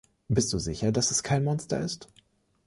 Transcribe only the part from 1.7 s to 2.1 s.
ist?